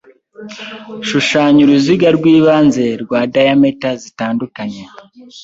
[1.07, 4.83] Shushanya uruziga rwibanze rwa diameter zitandukanye.